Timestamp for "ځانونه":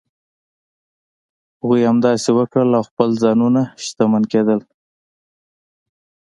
3.23-3.61